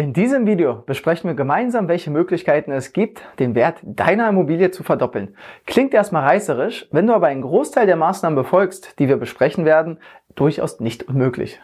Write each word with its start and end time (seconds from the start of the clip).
In 0.00 0.14
diesem 0.14 0.46
Video 0.46 0.82
besprechen 0.86 1.28
wir 1.28 1.34
gemeinsam, 1.34 1.86
welche 1.86 2.10
Möglichkeiten 2.10 2.72
es 2.72 2.94
gibt, 2.94 3.20
den 3.38 3.54
Wert 3.54 3.80
deiner 3.82 4.30
Immobilie 4.30 4.70
zu 4.70 4.82
verdoppeln. 4.82 5.36
Klingt 5.66 5.92
erstmal 5.92 6.26
reißerisch, 6.26 6.88
wenn 6.90 7.06
du 7.06 7.12
aber 7.12 7.26
einen 7.26 7.42
Großteil 7.42 7.84
der 7.84 7.96
Maßnahmen 7.96 8.34
befolgst, 8.34 8.98
die 8.98 9.08
wir 9.08 9.18
besprechen 9.18 9.66
werden, 9.66 9.98
durchaus 10.36 10.80
nicht 10.80 11.06
unmöglich. 11.06 11.60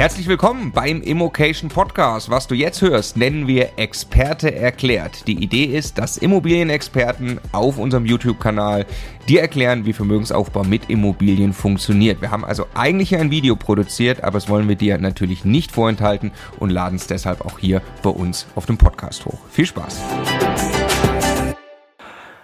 Herzlich 0.00 0.28
willkommen 0.28 0.72
beim 0.72 1.02
Immocation 1.02 1.68
Podcast. 1.68 2.30
Was 2.30 2.46
du 2.46 2.54
jetzt 2.54 2.80
hörst, 2.80 3.18
nennen 3.18 3.46
wir 3.46 3.72
Experte 3.76 4.54
erklärt. 4.54 5.26
Die 5.26 5.44
Idee 5.44 5.64
ist, 5.64 5.98
dass 5.98 6.16
Immobilienexperten 6.16 7.38
auf 7.52 7.76
unserem 7.76 8.06
YouTube-Kanal 8.06 8.86
dir 9.28 9.42
erklären, 9.42 9.84
wie 9.84 9.92
Vermögensaufbau 9.92 10.64
mit 10.64 10.88
Immobilien 10.88 11.52
funktioniert. 11.52 12.22
Wir 12.22 12.30
haben 12.30 12.46
also 12.46 12.64
eigentlich 12.72 13.14
ein 13.14 13.30
Video 13.30 13.56
produziert, 13.56 14.24
aber 14.24 14.38
das 14.38 14.48
wollen 14.48 14.70
wir 14.70 14.76
dir 14.76 14.96
natürlich 14.96 15.44
nicht 15.44 15.70
vorenthalten 15.70 16.32
und 16.58 16.70
laden 16.70 16.96
es 16.96 17.06
deshalb 17.06 17.44
auch 17.44 17.58
hier 17.58 17.82
bei 18.02 18.08
uns 18.08 18.46
auf 18.54 18.64
dem 18.64 18.78
Podcast 18.78 19.26
hoch. 19.26 19.40
Viel 19.50 19.66
Spaß! 19.66 20.00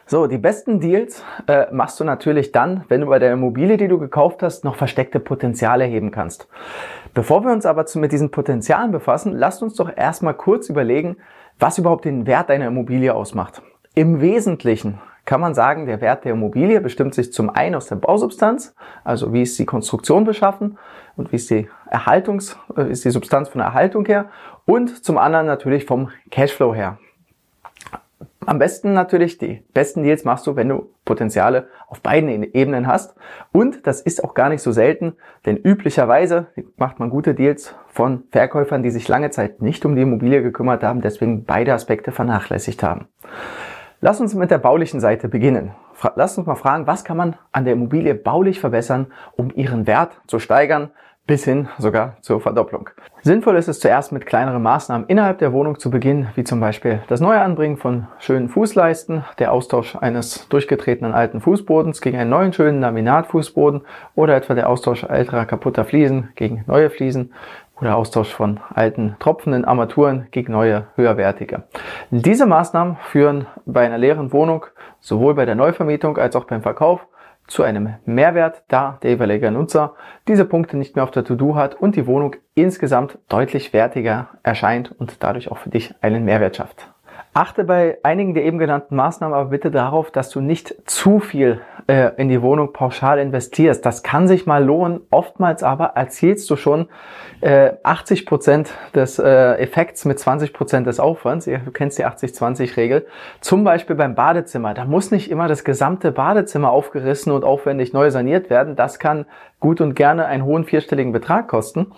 So, 0.08 0.28
die 0.28 0.38
besten 0.38 0.78
Deals 0.78 1.24
äh, 1.48 1.66
machst 1.72 1.98
du 1.98 2.04
natürlich 2.04 2.52
dann, 2.52 2.84
wenn 2.86 3.00
du 3.00 3.08
bei 3.08 3.18
der 3.18 3.32
Immobilie, 3.32 3.76
die 3.76 3.88
du 3.88 3.98
gekauft 3.98 4.40
hast, 4.44 4.62
noch 4.62 4.76
versteckte 4.76 5.18
Potenziale 5.18 5.84
heben 5.84 6.12
kannst. 6.12 6.46
Bevor 7.12 7.42
wir 7.44 7.50
uns 7.50 7.66
aber 7.66 7.86
zu, 7.86 7.98
mit 7.98 8.12
diesen 8.12 8.30
Potenzialen 8.30 8.92
befassen, 8.92 9.32
lasst 9.32 9.64
uns 9.64 9.74
doch 9.74 9.90
erstmal 9.96 10.34
kurz 10.34 10.68
überlegen, 10.68 11.16
was 11.58 11.78
überhaupt 11.78 12.04
den 12.04 12.24
Wert 12.24 12.50
deiner 12.50 12.68
Immobilie 12.68 13.12
ausmacht. 13.12 13.62
Im 13.96 14.20
Wesentlichen 14.20 15.00
kann 15.24 15.40
man 15.40 15.54
sagen, 15.54 15.86
der 15.86 16.00
Wert 16.00 16.24
der 16.24 16.34
Immobilie 16.34 16.80
bestimmt 16.80 17.12
sich 17.12 17.32
zum 17.32 17.50
einen 17.50 17.74
aus 17.74 17.88
der 17.88 17.96
Bausubstanz, 17.96 18.76
also 19.02 19.32
wie 19.32 19.42
ist 19.42 19.58
die 19.58 19.66
Konstruktion 19.66 20.22
beschaffen 20.22 20.78
und 21.16 21.32
wie 21.32 21.36
ist 21.36 21.50
die 21.50 21.68
Erhaltungs, 21.90 22.56
äh, 22.76 22.88
ist 22.88 23.04
die 23.04 23.10
Substanz 23.10 23.48
von 23.48 23.58
der 23.58 23.66
Erhaltung 23.66 24.06
her 24.06 24.26
und 24.66 25.04
zum 25.04 25.18
anderen 25.18 25.46
natürlich 25.46 25.84
vom 25.84 26.10
Cashflow 26.30 26.76
her. 26.76 26.98
Am 28.46 28.60
besten 28.60 28.92
natürlich 28.92 29.38
die 29.38 29.64
besten 29.74 30.04
Deals 30.04 30.24
machst 30.24 30.46
du, 30.46 30.54
wenn 30.54 30.68
du 30.68 30.90
Potenziale 31.04 31.66
auf 31.88 32.00
beiden 32.00 32.44
Ebenen 32.54 32.86
hast. 32.86 33.16
Und 33.50 33.88
das 33.88 34.00
ist 34.00 34.22
auch 34.22 34.34
gar 34.34 34.50
nicht 34.50 34.62
so 34.62 34.70
selten, 34.70 35.16
denn 35.44 35.56
üblicherweise 35.56 36.46
macht 36.76 37.00
man 37.00 37.10
gute 37.10 37.34
Deals 37.34 37.74
von 37.88 38.22
Verkäufern, 38.30 38.84
die 38.84 38.90
sich 38.90 39.08
lange 39.08 39.30
Zeit 39.30 39.62
nicht 39.62 39.84
um 39.84 39.96
die 39.96 40.02
Immobilie 40.02 40.42
gekümmert 40.42 40.84
haben, 40.84 41.00
deswegen 41.00 41.44
beide 41.44 41.74
Aspekte 41.74 42.12
vernachlässigt 42.12 42.84
haben. 42.84 43.08
Lass 44.00 44.20
uns 44.20 44.32
mit 44.34 44.52
der 44.52 44.58
baulichen 44.58 45.00
Seite 45.00 45.28
beginnen. 45.28 45.72
Lass 46.14 46.38
uns 46.38 46.46
mal 46.46 46.54
fragen, 46.54 46.86
was 46.86 47.04
kann 47.04 47.16
man 47.16 47.34
an 47.50 47.64
der 47.64 47.72
Immobilie 47.72 48.14
baulich 48.14 48.60
verbessern, 48.60 49.08
um 49.36 49.50
ihren 49.56 49.88
Wert 49.88 50.20
zu 50.28 50.38
steigern, 50.38 50.92
bis 51.26 51.44
hin 51.44 51.68
sogar 51.78 52.16
zur 52.20 52.40
Verdopplung. 52.40 52.90
Sinnvoll 53.22 53.56
ist 53.56 53.68
es 53.68 53.80
zuerst 53.80 54.12
mit 54.12 54.26
kleineren 54.26 54.62
Maßnahmen 54.62 55.08
innerhalb 55.08 55.38
der 55.38 55.52
Wohnung 55.52 55.78
zu 55.78 55.90
beginnen, 55.90 56.28
wie 56.36 56.44
zum 56.44 56.60
Beispiel 56.60 57.00
das 57.08 57.20
neue 57.20 57.40
Anbringen 57.40 57.76
von 57.76 58.06
schönen 58.18 58.48
Fußleisten, 58.48 59.24
der 59.38 59.52
Austausch 59.52 59.96
eines 59.96 60.48
durchgetretenen 60.48 61.12
alten 61.12 61.40
Fußbodens 61.40 62.00
gegen 62.00 62.18
einen 62.18 62.30
neuen 62.30 62.52
schönen 62.52 62.80
Laminatfußboden 62.80 63.82
oder 64.14 64.36
etwa 64.36 64.54
der 64.54 64.68
Austausch 64.68 65.02
älterer 65.02 65.46
kaputter 65.46 65.84
Fliesen 65.84 66.28
gegen 66.36 66.62
neue 66.66 66.90
Fliesen 66.90 67.32
oder 67.80 67.96
Austausch 67.96 68.32
von 68.32 68.60
alten 68.74 69.16
tropfenden 69.18 69.64
Armaturen 69.64 70.28
gegen 70.30 70.52
neue 70.52 70.86
höherwertige. 70.94 71.64
Diese 72.10 72.46
Maßnahmen 72.46 72.96
führen 73.10 73.46
bei 73.66 73.84
einer 73.84 73.98
leeren 73.98 74.32
Wohnung 74.32 74.66
sowohl 75.00 75.34
bei 75.34 75.44
der 75.44 75.56
Neuvermietung 75.56 76.16
als 76.16 76.36
auch 76.36 76.44
beim 76.44 76.62
Verkauf 76.62 77.00
zu 77.46 77.62
einem 77.62 77.94
Mehrwert, 78.04 78.64
da 78.68 78.98
der 79.02 79.10
jeweilige 79.10 79.50
Nutzer 79.50 79.94
diese 80.28 80.44
Punkte 80.44 80.76
nicht 80.76 80.96
mehr 80.96 81.04
auf 81.04 81.10
der 81.10 81.24
To-Do 81.24 81.54
hat 81.54 81.74
und 81.74 81.96
die 81.96 82.06
Wohnung 82.06 82.36
insgesamt 82.54 83.18
deutlich 83.28 83.72
wertiger 83.72 84.28
erscheint 84.42 84.92
und 84.92 85.22
dadurch 85.22 85.50
auch 85.50 85.58
für 85.58 85.70
dich 85.70 85.94
einen 86.00 86.24
Mehrwert 86.24 86.56
schafft. 86.56 86.92
Achte 87.36 87.64
bei 87.64 87.98
einigen 88.02 88.32
der 88.32 88.46
eben 88.46 88.56
genannten 88.56 88.96
Maßnahmen 88.96 89.36
aber 89.36 89.50
bitte 89.50 89.70
darauf, 89.70 90.10
dass 90.10 90.30
du 90.30 90.40
nicht 90.40 90.74
zu 90.86 91.20
viel 91.20 91.60
äh, 91.86 92.12
in 92.16 92.30
die 92.30 92.40
Wohnung 92.40 92.72
pauschal 92.72 93.18
investierst. 93.18 93.84
Das 93.84 94.02
kann 94.02 94.26
sich 94.26 94.46
mal 94.46 94.64
lohnen. 94.64 95.02
Oftmals 95.10 95.62
aber 95.62 95.88
erzielst 95.96 96.48
du 96.48 96.56
schon 96.56 96.88
äh, 97.42 97.72
80 97.82 98.24
Prozent 98.24 98.72
des 98.94 99.18
äh, 99.18 99.52
Effekts 99.58 100.06
mit 100.06 100.18
20 100.18 100.54
Prozent 100.54 100.86
des 100.86 100.98
Aufwands. 100.98 101.46
Ihr 101.46 101.60
kennst 101.74 101.98
die 101.98 102.06
80-20-Regel. 102.06 103.06
Zum 103.42 103.64
Beispiel 103.64 103.96
beim 103.96 104.14
Badezimmer. 104.14 104.72
Da 104.72 104.86
muss 104.86 105.10
nicht 105.10 105.30
immer 105.30 105.46
das 105.46 105.62
gesamte 105.62 106.12
Badezimmer 106.12 106.70
aufgerissen 106.70 107.32
und 107.32 107.44
aufwendig 107.44 107.92
neu 107.92 108.10
saniert 108.10 108.48
werden. 108.48 108.76
Das 108.76 108.98
kann 108.98 109.26
gut 109.60 109.82
und 109.82 109.94
gerne 109.94 110.24
einen 110.24 110.46
hohen 110.46 110.64
vierstelligen 110.64 111.12
Betrag 111.12 111.48
kosten. 111.48 111.92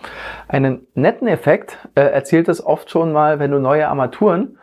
Einen 0.49 0.89
netten 0.95 1.29
Effekt 1.29 1.79
äh, 1.95 2.01
erzielt 2.01 2.49
es 2.49 2.67
oft 2.67 2.91
schon 2.91 3.13
mal, 3.13 3.39
wenn 3.39 3.53
du 3.53 3.61
neue 3.61 3.87
Armaturen 3.87 4.59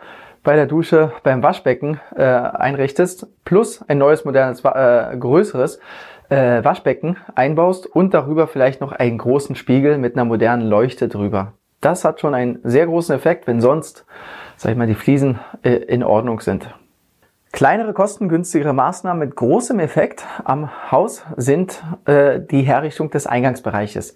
bei 0.45 0.55
der 0.55 0.67
Dusche 0.67 1.11
beim 1.23 1.43
Waschbecken 1.43 1.99
äh, 2.15 2.23
einrichtest, 2.23 3.27
plus 3.43 3.83
ein 3.89 3.97
neues, 3.97 4.23
modernes, 4.23 4.63
äh, 4.63 5.17
größeres 5.17 5.79
äh, 6.29 6.63
Waschbecken 6.63 7.17
einbaust 7.35 7.85
und 7.85 8.13
darüber 8.13 8.47
vielleicht 8.47 8.79
noch 8.79 8.93
einen 8.93 9.17
großen 9.17 9.57
Spiegel 9.57 9.97
mit 9.97 10.15
einer 10.15 10.23
modernen 10.23 10.69
Leuchte 10.69 11.09
drüber. 11.09 11.53
Das 11.81 12.05
hat 12.05 12.21
schon 12.21 12.33
einen 12.33 12.59
sehr 12.63 12.85
großen 12.85 13.13
Effekt, 13.13 13.47
wenn 13.47 13.59
sonst, 13.59 14.05
sag 14.55 14.71
ich 14.71 14.77
mal, 14.77 14.87
die 14.87 14.95
Fliesen 14.95 15.39
äh, 15.63 15.71
in 15.71 16.03
Ordnung 16.03 16.39
sind. 16.39 16.73
Kleinere, 17.51 17.93
kostengünstigere 17.93 18.73
Maßnahmen 18.73 19.27
mit 19.27 19.35
großem 19.35 19.79
Effekt 19.79 20.25
am 20.43 20.91
Haus 20.91 21.23
sind 21.37 21.83
äh, 22.05 22.39
die 22.39 22.63
Herrichtung 22.63 23.09
des 23.11 23.27
Eingangsbereiches. 23.27 24.15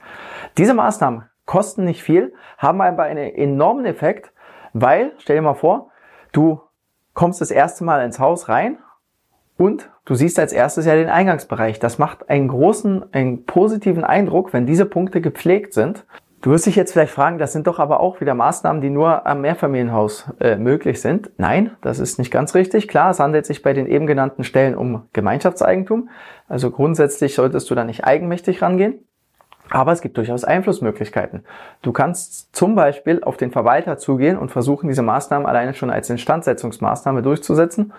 Diese 0.58 0.74
Maßnahmen 0.74 1.24
kosten 1.46 1.86
nicht 1.86 2.04
viel, 2.04 2.34
haben 2.58 2.82
aber 2.82 3.04
einen 3.04 3.34
enormen 3.34 3.86
Effekt, 3.86 4.32
weil, 4.74 5.14
stell 5.20 5.38
dir 5.38 5.42
mal 5.42 5.54
vor, 5.54 5.89
Du 6.32 6.62
kommst 7.14 7.42
das 7.42 7.52
erste 7.52 7.84
Mal 7.84 8.04
ins 8.06 8.20
Haus 8.20 8.50
rein 8.50 8.78
und 9.58 9.90
du 10.06 10.16
siehst 10.16 10.40
als 10.40 10.54
erstes 10.54 10.86
ja 10.86 10.96
den 10.96 11.10
Eingangsbereich. 11.10 11.80
Das 11.80 12.00
macht 12.00 12.30
einen 12.30 12.48
großen, 12.48 13.14
einen 13.14 13.46
positiven 13.46 14.04
Eindruck, 14.04 14.54
wenn 14.54 14.66
diese 14.66 14.86
Punkte 14.86 15.22
gepflegt 15.22 15.74
sind. 15.74 16.06
Du 16.42 16.52
wirst 16.52 16.66
dich 16.66 16.78
jetzt 16.78 16.94
vielleicht 16.94 17.12
fragen, 17.12 17.38
das 17.38 17.52
sind 17.52 17.68
doch 17.68 17.80
aber 17.80 18.00
auch 18.00 18.22
wieder 18.22 18.34
Maßnahmen, 18.34 18.82
die 18.82 18.90
nur 18.90 19.28
am 19.28 19.42
Mehrfamilienhaus 19.42 20.32
äh, 20.40 20.56
möglich 20.56 21.02
sind. 21.02 21.32
Nein, 21.38 21.72
das 21.82 22.00
ist 22.00 22.18
nicht 22.18 22.32
ganz 22.32 22.56
richtig. 22.56 22.88
Klar, 22.88 23.12
es 23.12 23.20
handelt 23.20 23.46
sich 23.46 23.62
bei 23.62 23.74
den 23.74 23.88
eben 23.88 24.08
genannten 24.08 24.46
Stellen 24.46 24.76
um 24.76 25.04
Gemeinschaftseigentum. 25.12 26.10
Also 26.48 26.72
grundsätzlich 26.72 27.36
solltest 27.36 27.70
du 27.70 27.76
da 27.76 27.84
nicht 27.84 28.06
eigenmächtig 28.06 28.62
rangehen. 28.62 29.04
Aber 29.70 29.92
es 29.92 30.02
gibt 30.02 30.18
durchaus 30.18 30.44
Einflussmöglichkeiten. 30.44 31.44
Du 31.82 31.92
kannst 31.92 32.56
zum 32.56 32.76
Beispiel 32.76 33.24
auf 33.24 33.38
den 33.38 33.52
Verwalter 33.52 33.98
zugehen 33.98 34.38
und 34.38 34.52
versuchen, 34.52 34.88
diese 34.88 35.04
Maßnahmen 35.04 35.48
alleine 35.48 35.74
schon 35.74 35.92
als 35.92 36.10
Instandsetzungsmaßnahme 36.10 37.22
durchzusetzen. 37.22 37.94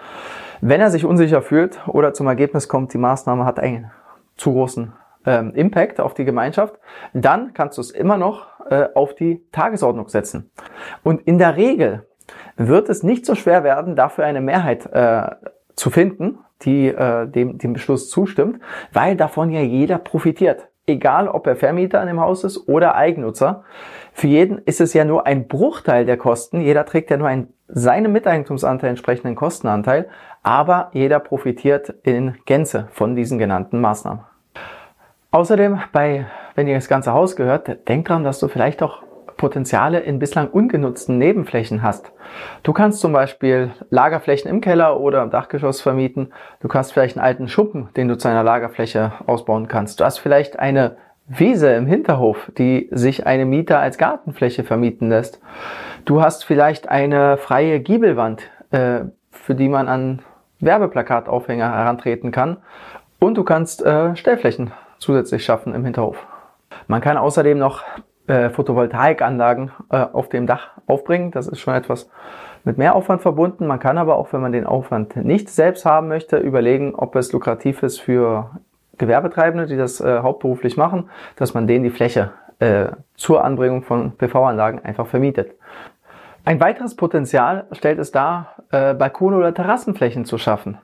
Wenn 0.60 0.80
er 0.80 0.90
sich 0.90 1.04
unsicher 1.04 1.42
fühlt 1.42 1.80
oder 1.86 2.12
zum 2.12 2.26
Ergebnis 2.26 2.68
kommt, 2.68 2.92
die 2.92 2.98
Maßnahme 2.98 3.44
hat 3.44 3.60
einen 3.60 3.90
zu 4.36 4.52
großen 4.52 4.92
ähm, 5.26 5.54
Impact 5.54 6.00
auf 6.00 6.14
die 6.14 6.24
Gemeinschaft, 6.24 6.78
dann 7.12 7.54
kannst 7.54 7.78
du 7.78 7.82
es 7.82 7.90
immer 7.90 8.16
noch 8.16 8.46
äh, 8.68 8.88
auf 8.94 9.14
die 9.14 9.46
Tagesordnung 9.52 10.08
setzen. 10.08 10.50
Und 11.02 11.22
in 11.22 11.38
der 11.38 11.56
Regel 11.56 12.06
wird 12.56 12.88
es 12.88 13.02
nicht 13.02 13.26
so 13.26 13.34
schwer 13.34 13.64
werden, 13.64 13.96
dafür 13.96 14.24
eine 14.24 14.40
Mehrheit 14.40 14.86
äh, 14.92 15.30
zu 15.76 15.90
finden, 15.90 16.38
die 16.62 16.88
äh, 16.88 17.26
dem, 17.26 17.58
dem 17.58 17.72
Beschluss 17.72 18.10
zustimmt, 18.10 18.60
weil 18.92 19.16
davon 19.16 19.50
ja 19.50 19.60
jeder 19.60 19.98
profitiert 19.98 20.69
egal 20.90 21.28
ob 21.28 21.46
er 21.46 21.56
Vermieter 21.56 22.00
an 22.00 22.06
dem 22.06 22.20
Haus 22.20 22.44
ist 22.44 22.68
oder 22.68 22.94
Eigennutzer. 22.94 23.64
Für 24.12 24.26
jeden 24.26 24.58
ist 24.58 24.80
es 24.80 24.92
ja 24.92 25.04
nur 25.04 25.26
ein 25.26 25.48
Bruchteil 25.48 26.04
der 26.04 26.16
Kosten. 26.16 26.60
Jeder 26.60 26.84
trägt 26.84 27.10
ja 27.10 27.16
nur 27.16 27.28
einen 27.28 27.52
seinem 27.68 28.12
Miteigentumsanteil 28.12 28.90
entsprechenden 28.90 29.36
Kostenanteil, 29.36 30.08
aber 30.42 30.90
jeder 30.92 31.20
profitiert 31.20 31.94
in 32.02 32.36
Gänze 32.44 32.88
von 32.92 33.14
diesen 33.14 33.38
genannten 33.38 33.80
Maßnahmen. 33.80 34.24
Außerdem, 35.30 35.80
bei, 35.92 36.26
wenn 36.56 36.66
ihr 36.66 36.74
das 36.74 36.88
ganze 36.88 37.12
Haus 37.12 37.36
gehört, 37.36 37.88
denkt 37.88 38.08
dran, 38.08 38.24
dass 38.24 38.40
du 38.40 38.48
vielleicht 38.48 38.82
auch 38.82 39.02
Potenziale 39.40 40.00
in 40.00 40.18
bislang 40.18 40.48
ungenutzten 40.48 41.16
Nebenflächen 41.16 41.82
hast. 41.82 42.12
Du 42.62 42.74
kannst 42.74 43.00
zum 43.00 43.14
Beispiel 43.14 43.70
Lagerflächen 43.88 44.50
im 44.50 44.60
Keller 44.60 45.00
oder 45.00 45.22
im 45.22 45.30
Dachgeschoss 45.30 45.80
vermieten. 45.80 46.34
Du 46.60 46.68
kannst 46.68 46.92
vielleicht 46.92 47.16
einen 47.16 47.24
alten 47.24 47.48
Schuppen, 47.48 47.88
den 47.96 48.06
du 48.06 48.18
zu 48.18 48.28
einer 48.28 48.44
Lagerfläche 48.44 49.12
ausbauen 49.26 49.66
kannst. 49.66 49.98
Du 49.98 50.04
hast 50.04 50.18
vielleicht 50.18 50.58
eine 50.58 50.98
Wiese 51.26 51.72
im 51.72 51.86
Hinterhof, 51.86 52.52
die 52.58 52.90
sich 52.90 53.26
eine 53.26 53.46
Mieter 53.46 53.78
als 53.78 53.96
Gartenfläche 53.96 54.62
vermieten 54.62 55.08
lässt. 55.08 55.40
Du 56.04 56.20
hast 56.20 56.44
vielleicht 56.44 56.90
eine 56.90 57.38
freie 57.38 57.80
Giebelwand, 57.80 58.42
äh, 58.72 59.04
für 59.30 59.54
die 59.54 59.70
man 59.70 59.88
an 59.88 60.20
Werbeplakataufhänger 60.58 61.72
herantreten 61.72 62.30
kann. 62.30 62.58
Und 63.18 63.38
du 63.38 63.44
kannst 63.44 63.82
äh, 63.82 64.14
Stellflächen 64.16 64.72
zusätzlich 64.98 65.46
schaffen 65.46 65.74
im 65.74 65.86
Hinterhof. 65.86 66.26
Man 66.88 67.00
kann 67.00 67.16
außerdem 67.16 67.56
noch 67.58 67.84
äh, 68.30 68.50
Photovoltaikanlagen 68.50 69.72
äh, 69.90 69.96
auf 69.96 70.28
dem 70.28 70.46
Dach 70.46 70.70
aufbringen. 70.86 71.32
Das 71.32 71.48
ist 71.48 71.58
schon 71.58 71.74
etwas 71.74 72.08
mit 72.62 72.78
mehr 72.78 72.94
Aufwand 72.94 73.22
verbunden. 73.22 73.66
Man 73.66 73.80
kann 73.80 73.98
aber 73.98 74.16
auch, 74.16 74.32
wenn 74.32 74.40
man 74.40 74.52
den 74.52 74.66
Aufwand 74.66 75.16
nicht 75.16 75.48
selbst 75.48 75.84
haben 75.84 76.06
möchte, 76.06 76.36
überlegen, 76.36 76.94
ob 76.94 77.16
es 77.16 77.32
lukrativ 77.32 77.82
ist 77.82 78.00
für 78.00 78.50
Gewerbetreibende, 78.98 79.66
die 79.66 79.76
das 79.76 80.00
äh, 80.00 80.20
hauptberuflich 80.20 80.76
machen, 80.76 81.10
dass 81.34 81.54
man 81.54 81.66
denen 81.66 81.82
die 81.82 81.90
Fläche 81.90 82.30
äh, 82.60 82.86
zur 83.16 83.44
Anbringung 83.44 83.82
von 83.82 84.12
PV-Anlagen 84.12 84.84
einfach 84.84 85.06
vermietet. 85.08 85.56
Ein 86.44 86.60
weiteres 86.60 86.96
Potenzial 86.96 87.66
stellt 87.72 87.98
es 87.98 88.12
dar, 88.12 88.54
äh, 88.70 88.94
Balkone 88.94 89.36
oder 89.36 89.52
Terrassenflächen 89.52 90.24
zu 90.24 90.38
schaffen. 90.38 90.78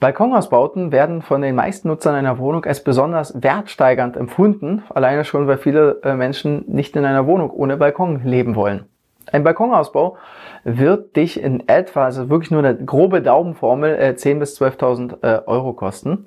Balkonausbauten 0.00 0.92
werden 0.92 1.22
von 1.22 1.42
den 1.42 1.54
meisten 1.54 1.88
Nutzern 1.88 2.14
einer 2.14 2.38
Wohnung 2.38 2.64
als 2.64 2.82
besonders 2.82 3.42
wertsteigernd 3.42 4.16
empfunden, 4.16 4.82
alleine 4.92 5.24
schon, 5.24 5.46
weil 5.46 5.58
viele 5.58 6.00
äh, 6.02 6.14
Menschen 6.14 6.64
nicht 6.66 6.96
in 6.96 7.04
einer 7.04 7.26
Wohnung 7.26 7.50
ohne 7.50 7.76
Balkon 7.76 8.24
leben 8.24 8.56
wollen. 8.56 8.86
Ein 9.30 9.44
Balkonausbau 9.44 10.16
wird 10.64 11.16
dich 11.16 11.40
in 11.40 11.68
etwa, 11.68 12.04
also 12.04 12.28
wirklich 12.28 12.50
nur 12.50 12.64
eine 12.64 12.76
grobe 12.76 13.22
Daumenformel, 13.22 13.96
äh, 13.96 14.14
10.000 14.16 14.38
bis 14.38 14.60
12.000 14.60 15.22
äh, 15.22 15.42
Euro 15.46 15.72
kosten. 15.74 16.26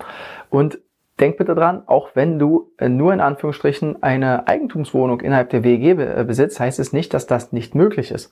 Und 0.49 0.79
denk 1.19 1.37
bitte 1.37 1.55
dran, 1.55 1.83
auch 1.85 2.09
wenn 2.13 2.39
du 2.39 2.71
äh, 2.77 2.89
nur 2.89 3.13
in 3.13 3.21
Anführungsstrichen 3.21 4.01
eine 4.03 4.47
Eigentumswohnung 4.47 5.21
innerhalb 5.21 5.49
der 5.49 5.63
WEG 5.63 5.99
äh, 5.99 6.23
besitzt, 6.25 6.59
heißt 6.59 6.79
es 6.79 6.93
nicht, 6.93 7.13
dass 7.13 7.27
das 7.27 7.51
nicht 7.51 7.75
möglich 7.75 8.11
ist. 8.11 8.31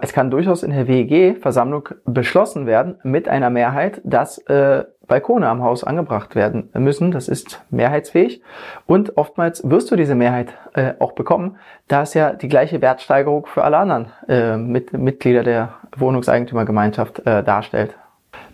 Es 0.00 0.12
kann 0.12 0.30
durchaus 0.30 0.62
in 0.62 0.70
der 0.70 0.88
WEG-Versammlung 0.88 1.88
beschlossen 2.04 2.66
werden 2.66 2.96
mit 3.02 3.28
einer 3.28 3.50
Mehrheit, 3.50 4.00
dass 4.04 4.38
äh, 4.46 4.84
Balkone 5.06 5.48
am 5.48 5.62
Haus 5.62 5.84
angebracht 5.84 6.34
werden 6.34 6.70
müssen. 6.74 7.10
Das 7.10 7.28
ist 7.28 7.62
mehrheitsfähig. 7.70 8.42
Und 8.86 9.16
oftmals 9.16 9.68
wirst 9.68 9.90
du 9.90 9.96
diese 9.96 10.14
Mehrheit 10.14 10.54
äh, 10.74 10.94
auch 10.98 11.12
bekommen, 11.12 11.56
da 11.88 12.02
es 12.02 12.14
ja 12.14 12.32
die 12.32 12.48
gleiche 12.48 12.80
Wertsteigerung 12.80 13.46
für 13.46 13.64
alle 13.64 13.78
anderen 13.78 14.12
äh, 14.28 14.56
mit, 14.56 14.92
Mitglieder 14.92 15.42
der 15.42 15.74
Wohnungseigentümergemeinschaft 15.96 17.26
äh, 17.26 17.42
darstellt. 17.42 17.96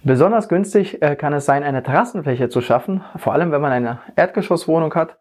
Besonders 0.03 0.49
günstig 0.49 1.03
äh, 1.03 1.15
kann 1.15 1.32
es 1.32 1.44
sein, 1.44 1.62
eine 1.62 1.82
Terrassenfläche 1.82 2.49
zu 2.49 2.61
schaffen, 2.61 3.03
vor 3.17 3.35
allem 3.35 3.53
wenn 3.53 3.61
man 3.61 3.73
eine 3.73 3.99
Erdgeschosswohnung 4.17 4.94
hat, 4.94 5.17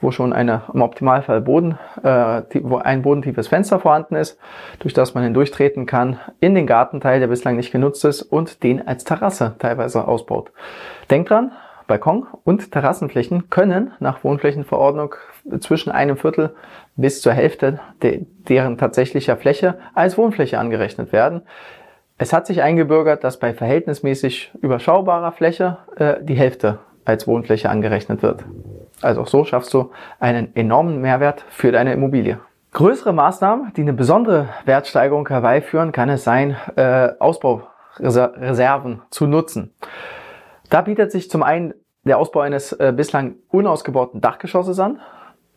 wo 0.00 0.10
schon 0.10 0.32
eine 0.32 0.62
im 0.72 0.82
Optimalfall 0.82 1.40
Boden, 1.40 1.78
äh, 2.02 2.42
wo 2.62 2.78
ein 2.78 3.02
bodentiefes 3.02 3.48
Fenster 3.48 3.78
vorhanden 3.78 4.16
ist, 4.16 4.38
durch 4.80 4.94
das 4.94 5.14
man 5.14 5.24
hindurchtreten 5.24 5.86
kann 5.86 6.18
in 6.40 6.54
den 6.54 6.66
Gartenteil, 6.66 7.20
der 7.20 7.28
bislang 7.28 7.56
nicht 7.56 7.72
genutzt 7.72 8.04
ist 8.04 8.22
und 8.22 8.62
den 8.62 8.86
als 8.86 9.04
Terrasse 9.04 9.54
teilweise 9.58 10.06
ausbaut. 10.06 10.50
Denkt 11.10 11.30
dran, 11.30 11.52
Balkon 11.86 12.26
und 12.42 12.72
Terrassenflächen 12.72 13.48
können 13.48 13.92
nach 14.00 14.24
Wohnflächenverordnung 14.24 15.14
zwischen 15.60 15.92
einem 15.92 16.16
Viertel 16.16 16.54
bis 16.96 17.20
zur 17.20 17.32
Hälfte 17.32 17.78
de 18.02 18.26
deren 18.48 18.76
tatsächlicher 18.76 19.36
Fläche 19.36 19.78
als 19.94 20.18
Wohnfläche 20.18 20.58
angerechnet 20.58 21.12
werden. 21.12 21.42
Es 22.18 22.32
hat 22.32 22.46
sich 22.46 22.62
eingebürgert, 22.62 23.24
dass 23.24 23.38
bei 23.38 23.52
verhältnismäßig 23.52 24.52
überschaubarer 24.62 25.32
Fläche 25.32 25.78
äh, 25.96 26.16
die 26.22 26.34
Hälfte 26.34 26.78
als 27.04 27.26
Wohnfläche 27.26 27.68
angerechnet 27.68 28.22
wird. 28.22 28.44
Also 29.02 29.22
auch 29.22 29.26
so 29.26 29.44
schaffst 29.44 29.72
du 29.74 29.90
einen 30.18 30.54
enormen 30.56 31.00
Mehrwert 31.00 31.44
für 31.48 31.72
deine 31.72 31.92
Immobilie. 31.92 32.40
Größere 32.72 33.12
Maßnahmen, 33.12 33.72
die 33.74 33.82
eine 33.82 33.92
besondere 33.92 34.48
Wertsteigerung 34.64 35.28
herbeiführen, 35.28 35.92
kann 35.92 36.08
es 36.08 36.24
sein, 36.24 36.56
äh, 36.76 37.10
Ausbaureserven 37.18 39.02
zu 39.10 39.26
nutzen. 39.26 39.74
Da 40.70 40.82
bietet 40.82 41.12
sich 41.12 41.30
zum 41.30 41.42
einen 41.42 41.74
der 42.04 42.18
Ausbau 42.18 42.40
eines 42.40 42.72
äh, 42.72 42.92
bislang 42.96 43.36
unausgebauten 43.48 44.20
Dachgeschosses 44.20 44.78
an. 44.78 45.00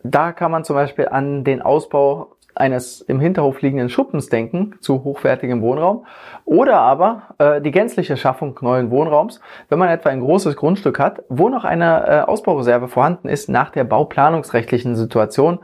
Da 0.02 0.32
kann 0.32 0.50
man 0.50 0.64
zum 0.64 0.76
Beispiel 0.76 1.08
an 1.08 1.44
den 1.44 1.62
Ausbau 1.62 2.36
eines 2.60 3.00
im 3.00 3.18
Hinterhof 3.18 3.60
liegenden 3.62 3.88
Schuppens 3.88 4.28
denken 4.28 4.74
zu 4.80 5.02
hochwertigem 5.02 5.62
Wohnraum 5.62 6.06
oder 6.44 6.78
aber 6.78 7.22
äh, 7.38 7.60
die 7.60 7.70
gänzliche 7.70 8.16
Schaffung 8.16 8.58
neuen 8.60 8.90
Wohnraums, 8.90 9.40
wenn 9.68 9.78
man 9.78 9.88
etwa 9.88 10.10
ein 10.10 10.20
großes 10.20 10.56
Grundstück 10.56 10.98
hat, 10.98 11.22
wo 11.28 11.48
noch 11.48 11.64
eine 11.64 12.06
äh, 12.06 12.20
Ausbaureserve 12.20 12.88
vorhanden 12.88 13.28
ist 13.28 13.48
nach 13.48 13.70
der 13.70 13.84
bauplanungsrechtlichen 13.84 14.94
Situation, 14.94 15.58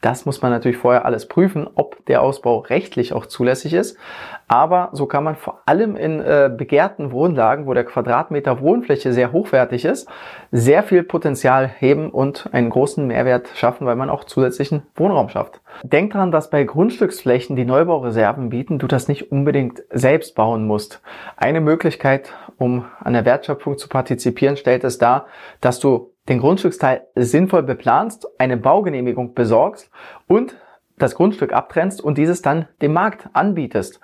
das 0.00 0.26
muss 0.26 0.42
man 0.42 0.52
natürlich 0.52 0.78
vorher 0.78 1.04
alles 1.04 1.26
prüfen, 1.26 1.68
ob 1.74 2.04
der 2.06 2.22
Ausbau 2.22 2.58
rechtlich 2.58 3.12
auch 3.12 3.26
zulässig 3.26 3.74
ist. 3.74 3.96
Aber 4.46 4.90
so 4.92 5.06
kann 5.06 5.24
man 5.24 5.34
vor 5.34 5.62
allem 5.66 5.96
in 5.96 6.20
äh, 6.20 6.50
begehrten 6.56 7.12
Wohnlagen, 7.12 7.66
wo 7.66 7.74
der 7.74 7.84
Quadratmeter 7.84 8.60
Wohnfläche 8.60 9.12
sehr 9.12 9.32
hochwertig 9.32 9.84
ist, 9.84 10.08
sehr 10.52 10.82
viel 10.82 11.02
Potenzial 11.02 11.68
heben 11.68 12.10
und 12.10 12.48
einen 12.52 12.70
großen 12.70 13.06
Mehrwert 13.06 13.48
schaffen, 13.56 13.86
weil 13.86 13.96
man 13.96 14.08
auch 14.08 14.24
zusätzlichen 14.24 14.84
Wohnraum 14.94 15.28
schafft. 15.28 15.60
Denk 15.82 16.12
daran, 16.12 16.30
dass 16.30 16.48
bei 16.48 16.64
Grundstücksflächen, 16.64 17.56
die 17.56 17.64
Neubaureserven 17.64 18.48
bieten, 18.48 18.78
du 18.78 18.86
das 18.86 19.08
nicht 19.08 19.30
unbedingt 19.30 19.82
selbst 19.90 20.34
bauen 20.34 20.66
musst. 20.66 21.02
Eine 21.36 21.60
Möglichkeit, 21.60 22.32
um 22.56 22.86
an 23.00 23.12
der 23.12 23.24
Wertschöpfung 23.24 23.76
zu 23.76 23.88
partizipieren, 23.88 24.56
stellt 24.56 24.84
es 24.84 24.98
dar, 24.98 25.26
dass 25.60 25.78
du 25.78 26.12
den 26.28 26.40
Grundstücksteil 26.40 27.02
sinnvoll 27.14 27.62
beplanst, 27.62 28.28
eine 28.38 28.56
Baugenehmigung 28.56 29.34
besorgst 29.34 29.90
und 30.26 30.56
das 30.98 31.14
Grundstück 31.14 31.52
abtrennst 31.52 32.02
und 32.02 32.18
dieses 32.18 32.42
dann 32.42 32.66
dem 32.82 32.92
Markt 32.92 33.28
anbietest. 33.32 34.00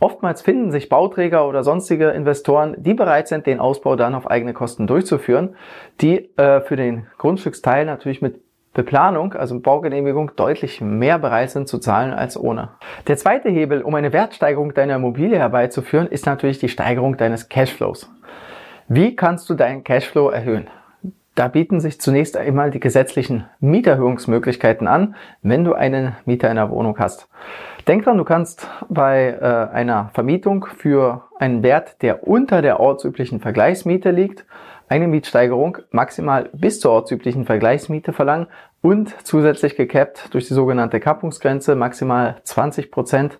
Oftmals 0.00 0.42
finden 0.42 0.70
sich 0.70 0.88
Bauträger 0.88 1.48
oder 1.48 1.64
sonstige 1.64 2.10
Investoren, 2.10 2.76
die 2.78 2.94
bereit 2.94 3.26
sind, 3.26 3.46
den 3.46 3.58
Ausbau 3.58 3.96
dann 3.96 4.14
auf 4.14 4.30
eigene 4.30 4.52
Kosten 4.52 4.86
durchzuführen, 4.86 5.56
die 6.00 6.30
äh, 6.36 6.60
für 6.60 6.76
den 6.76 7.08
Grundstücksteil 7.18 7.84
natürlich 7.84 8.22
mit 8.22 8.40
Beplanung, 8.74 9.32
also 9.32 9.58
Baugenehmigung, 9.58 10.30
deutlich 10.36 10.80
mehr 10.80 11.18
bereit 11.18 11.50
sind 11.50 11.66
zu 11.66 11.78
zahlen 11.78 12.12
als 12.12 12.38
ohne. 12.38 12.68
Der 13.08 13.16
zweite 13.16 13.48
Hebel, 13.48 13.82
um 13.82 13.96
eine 13.96 14.12
Wertsteigerung 14.12 14.72
deiner 14.72 14.94
Immobilie 14.94 15.36
herbeizuführen, 15.36 16.06
ist 16.06 16.26
natürlich 16.26 16.60
die 16.60 16.68
Steigerung 16.68 17.16
deines 17.16 17.48
Cashflows. 17.48 18.08
Wie 18.86 19.16
kannst 19.16 19.50
du 19.50 19.54
deinen 19.54 19.82
Cashflow 19.82 20.28
erhöhen? 20.28 20.68
Da 21.38 21.46
bieten 21.46 21.78
sich 21.78 22.00
zunächst 22.00 22.36
einmal 22.36 22.72
die 22.72 22.80
gesetzlichen 22.80 23.44
Mieterhöhungsmöglichkeiten 23.60 24.88
an, 24.88 25.14
wenn 25.40 25.62
du 25.62 25.72
einen 25.72 26.16
Mieter 26.24 26.50
in 26.50 26.56
der 26.56 26.68
Wohnung 26.68 26.98
hast. 26.98 27.28
Denk 27.86 28.02
dran, 28.02 28.18
du 28.18 28.24
kannst 28.24 28.66
bei 28.88 29.38
äh, 29.40 29.72
einer 29.72 30.10
Vermietung 30.14 30.66
für 30.76 31.28
einen 31.38 31.62
Wert, 31.62 32.02
der 32.02 32.26
unter 32.26 32.60
der 32.60 32.80
ortsüblichen 32.80 33.38
Vergleichsmiete 33.38 34.10
liegt, 34.10 34.46
eine 34.88 35.06
Mietsteigerung 35.06 35.78
maximal 35.92 36.50
bis 36.54 36.80
zur 36.80 36.90
ortsüblichen 36.90 37.44
Vergleichsmiete 37.44 38.12
verlangen 38.12 38.48
und 38.82 39.14
zusätzlich 39.22 39.76
gekappt 39.76 40.34
durch 40.34 40.48
die 40.48 40.54
sogenannte 40.54 40.98
Kappungsgrenze 40.98 41.76
maximal 41.76 42.38
20 42.42 42.90
Prozent 42.90 43.38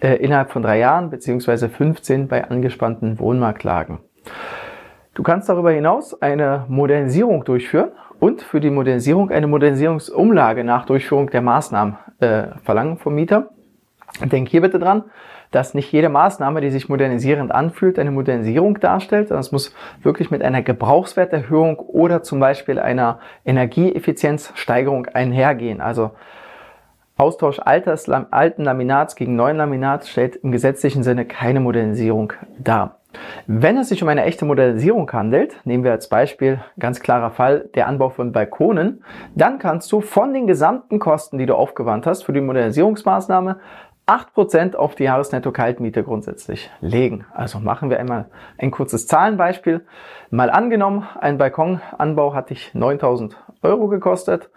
äh, 0.00 0.16
innerhalb 0.16 0.50
von 0.50 0.60
drei 0.60 0.78
Jahren 0.78 1.08
beziehungsweise 1.08 1.70
15 1.70 2.28
bei 2.28 2.44
angespannten 2.44 3.18
Wohnmarktlagen. 3.18 4.00
Du 5.14 5.22
kannst 5.22 5.48
darüber 5.48 5.72
hinaus 5.72 6.20
eine 6.22 6.64
Modernisierung 6.68 7.44
durchführen 7.44 7.90
und 8.20 8.42
für 8.42 8.60
die 8.60 8.70
Modernisierung 8.70 9.30
eine 9.30 9.46
Modernisierungsumlage 9.46 10.62
nach 10.62 10.86
Durchführung 10.86 11.30
der 11.30 11.42
Maßnahmen 11.42 11.96
äh, 12.20 12.42
verlangen 12.62 12.98
vom 12.98 13.14
Mieter. 13.14 13.50
Denk 14.24 14.48
hier 14.48 14.60
bitte 14.60 14.78
dran, 14.78 15.04
dass 15.50 15.74
nicht 15.74 15.90
jede 15.90 16.08
Maßnahme, 16.08 16.60
die 16.60 16.70
sich 16.70 16.88
modernisierend 16.88 17.52
anfühlt, 17.52 17.98
eine 17.98 18.10
Modernisierung 18.10 18.78
darstellt, 18.78 19.28
sondern 19.28 19.40
es 19.40 19.52
muss 19.52 19.74
wirklich 20.02 20.30
mit 20.30 20.42
einer 20.42 20.62
Gebrauchswerterhöhung 20.62 21.76
oder 21.78 22.22
zum 22.22 22.38
Beispiel 22.38 22.78
einer 22.78 23.18
Energieeffizienzsteigerung 23.44 25.06
einhergehen. 25.06 25.80
Also 25.80 26.12
Austausch 27.16 27.60
altes, 27.62 28.08
alten 28.08 28.64
Laminats 28.64 29.14
gegen 29.14 29.36
neuen 29.36 29.58
Laminats 29.58 30.08
stellt 30.08 30.36
im 30.36 30.52
gesetzlichen 30.52 31.02
Sinne 31.02 31.26
keine 31.26 31.60
Modernisierung 31.60 32.32
dar. 32.58 32.99
Wenn 33.46 33.76
es 33.76 33.88
sich 33.88 34.02
um 34.02 34.08
eine 34.08 34.24
echte 34.24 34.44
Modernisierung 34.44 35.10
handelt, 35.12 35.60
nehmen 35.64 35.84
wir 35.84 35.92
als 35.92 36.08
Beispiel 36.08 36.60
ganz 36.78 37.00
klarer 37.00 37.30
Fall 37.30 37.68
der 37.74 37.88
Anbau 37.88 38.10
von 38.10 38.32
Balkonen, 38.32 39.04
dann 39.34 39.58
kannst 39.58 39.90
du 39.92 40.00
von 40.00 40.32
den 40.32 40.46
gesamten 40.46 40.98
Kosten, 40.98 41.38
die 41.38 41.46
du 41.46 41.54
aufgewandt 41.54 42.06
hast 42.06 42.22
für 42.22 42.32
die 42.32 42.40
Modernisierungsmaßnahme, 42.40 43.58
8% 44.06 44.74
auf 44.74 44.96
die 44.96 45.04
Jahresnetto-Kaltmiete 45.04 46.02
grundsätzlich 46.02 46.70
legen. 46.80 47.26
Also 47.32 47.60
machen 47.60 47.90
wir 47.90 48.00
einmal 48.00 48.28
ein 48.58 48.72
kurzes 48.72 49.06
Zahlenbeispiel. 49.06 49.86
Mal 50.30 50.50
angenommen, 50.50 51.06
ein 51.20 51.38
Balkonanbau 51.38 52.34
hat 52.34 52.50
dich 52.50 52.74
9000 52.74 53.36
Euro 53.62 53.86
gekostet. 53.86 54.50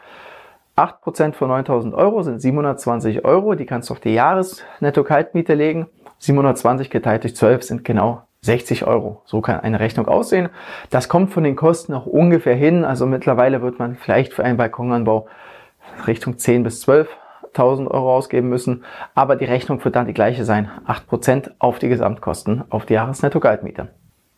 8% 0.75 1.33
von 1.33 1.49
9000 1.49 1.93
Euro 1.93 2.23
sind 2.23 2.41
720 2.41 3.25
Euro. 3.25 3.53
Die 3.53 3.67
kannst 3.67 3.89
du 3.89 3.93
auf 3.93 3.99
die 3.99 4.15
Jahresnetto-Kaltmiete 4.15 5.53
legen. 5.53 5.87
720 6.17 6.89
geteilt 6.89 7.23
durch 7.23 7.35
12 7.35 7.63
sind 7.63 7.83
genau 7.83 8.23
60 8.43 8.85
Euro. 8.85 9.21
So 9.25 9.41
kann 9.41 9.61
eine 9.61 9.79
Rechnung 9.79 10.07
aussehen. 10.07 10.49
Das 10.89 11.09
kommt 11.09 11.31
von 11.31 11.43
den 11.43 11.55
Kosten 11.55 11.93
auch 11.93 12.05
ungefähr 12.05 12.55
hin. 12.55 12.83
Also 12.85 13.05
mittlerweile 13.05 13.61
wird 13.61 13.79
man 13.79 13.95
vielleicht 13.95 14.33
für 14.33 14.43
einen 14.43 14.57
Balkonanbau 14.57 15.27
Richtung 16.05 16.37
10 16.37 16.63
bis 16.63 16.85
12.000 16.85 17.89
Euro 17.89 18.15
ausgeben 18.15 18.49
müssen. 18.49 18.83
Aber 19.15 19.37
die 19.37 19.45
Rechnung 19.45 19.83
wird 19.83 19.95
dann 19.95 20.07
die 20.07 20.13
gleiche 20.13 20.43
sein. 20.43 20.69
8% 20.85 21.51
auf 21.59 21.79
die 21.79 21.89
Gesamtkosten, 21.89 22.65
auf 22.69 22.85
die 22.85 22.93
Jahresnetto-Geldmiete. 22.93 23.89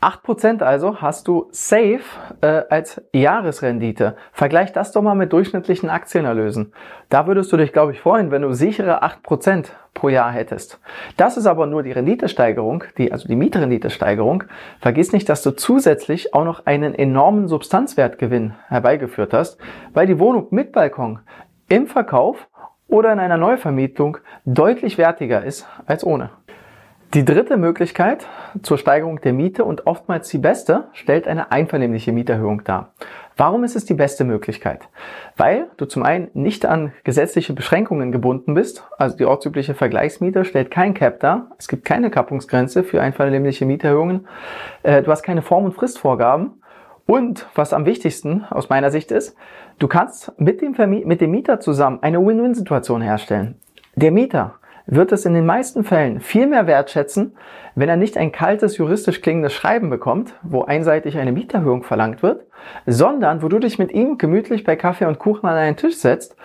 8% 0.06 0.62
also 0.62 1.02
hast 1.02 1.28
du 1.28 1.48
safe 1.50 2.02
äh, 2.42 2.62
als 2.70 3.02
Jahresrendite. 3.12 4.16
Vergleich 4.34 4.72
das 4.72 4.92
doch 4.92 5.02
mal 5.02 5.16
mit 5.16 5.34
durchschnittlichen 5.34 5.90
Aktienerlösen. 5.90 6.74
Da 7.10 7.26
würdest 7.26 7.52
du 7.52 7.58
dich, 7.58 7.74
glaube 7.74 7.94
ich, 7.94 8.02
freuen, 8.02 8.30
wenn 8.30 8.44
du 8.44 8.54
sichere 8.54 9.04
8% 9.04 9.70
pro 9.96 10.10
Jahr 10.10 10.32
hättest. 10.32 10.80
Das 11.18 11.38
ist 11.38 11.48
aber 11.48 11.66
nur 11.66 11.82
die 11.82 11.92
Renditesteigerung, 11.92 12.84
die, 13.00 13.12
also 13.12 13.28
die 13.28 13.36
Mietrenditesteigerung. 13.36 14.44
Vergiss 14.80 15.12
nicht, 15.12 15.28
dass 15.28 15.42
du 15.42 15.52
zusätzlich 15.52 16.36
auch 16.36 16.46
noch 16.46 16.68
einen 16.68 16.94
enormen 16.94 17.48
Substanzwertgewinn 17.48 18.54
herbeigeführt 18.68 19.34
hast, 19.34 19.58
weil 19.94 20.06
die 20.06 20.20
Wohnung 20.20 20.48
mit 20.52 20.72
Balkon 20.72 21.20
im 21.68 21.88
Verkauf 21.88 22.48
oder 22.88 23.12
in 23.12 23.20
einer 23.20 23.38
Neuvermietung 23.38 24.20
deutlich 24.46 25.00
wertiger 25.00 25.44
ist 25.44 25.68
als 25.88 26.06
ohne. 26.06 26.30
Die 27.16 27.24
dritte 27.24 27.56
Möglichkeit 27.56 28.28
zur 28.62 28.78
Steigerung 28.78 29.22
der 29.22 29.32
Miete 29.32 29.64
und 29.64 29.88
oftmals 29.88 30.28
die 30.28 30.38
beste 30.38 30.90
stellt 30.92 31.30
eine 31.30 31.50
einvernehmliche 31.50 32.12
Mieterhöhung 32.12 32.66
dar. 32.66 32.92
Warum 33.38 33.64
ist 33.64 33.78
es 33.78 33.86
die 33.86 33.94
beste 33.94 34.26
Möglichkeit? 34.26 34.90
Weil 35.38 35.68
du 35.78 35.86
zum 35.86 36.04
einen 36.04 36.30
nicht 36.34 36.66
an 36.66 36.92
gesetzliche 37.06 37.54
Beschränkungen 37.54 38.12
gebunden 38.12 38.54
bist, 38.54 38.84
also 38.98 39.16
die 39.16 39.24
ortsübliche 39.24 39.76
Vergleichsmiete 39.76 40.44
stellt 40.44 40.72
kein 40.72 40.94
Cap 40.94 41.22
dar, 41.22 41.52
es 41.58 41.70
gibt 41.70 41.86
keine 41.86 42.10
Kappungsgrenze 42.10 42.84
für 42.84 43.02
einvernehmliche 43.02 43.66
Mieterhöhungen, 43.66 44.28
äh, 44.84 45.02
du 45.02 45.10
hast 45.10 45.24
keine 45.24 45.42
Form- 45.42 45.64
und 45.64 45.74
Fristvorgaben 45.74 46.62
und 47.06 47.48
was 47.56 47.72
am 47.72 47.86
wichtigsten 47.86 48.44
aus 48.50 48.68
meiner 48.68 48.92
Sicht 48.92 49.12
ist, 49.12 49.38
du 49.80 49.88
kannst 49.88 50.38
mit 50.38 50.60
dem, 50.60 50.76
Vermi 50.76 51.06
mit 51.06 51.22
dem 51.22 51.32
Mieter 51.32 51.62
zusammen 51.62 52.00
eine 52.02 52.20
Win-Win-Situation 52.20 53.02
herstellen. 53.02 53.56
Der 53.96 54.12
Mieter 54.12 54.56
wird 54.88 55.12
es 55.12 55.26
in 55.26 55.34
den 55.34 55.46
meisten 55.46 55.84
Fällen 55.84 56.20
viel 56.20 56.48
mehr 56.48 56.68
wertschätzen, 56.68 57.36
wenn 57.76 57.90
er 57.90 57.98
nicht 57.98 58.18
ein 58.18 58.32
kaltes, 58.32 58.78
juristisch 58.78 59.22
klingendes 59.22 59.54
Schreiben 59.54 59.90
bekommt, 59.90 60.34
wo 60.44 60.64
einseitig 60.64 61.18
eine 61.18 61.32
Mieterhöhung 61.32 61.84
verlangt 61.84 62.24
wird, 62.24 62.46
sondern 62.86 63.42
wo 63.42 63.50
du 63.50 63.60
dich 63.60 63.80
mit 63.80 63.92
ihm 63.92 64.18
gemütlich 64.18 64.64
bei 64.64 64.76
Kaffee 64.76 65.06
und 65.06 65.20
Kuchen 65.20 65.48
an 65.48 65.58
einen 65.58 65.78
Tisch 65.78 65.98
setzt, 65.98 66.36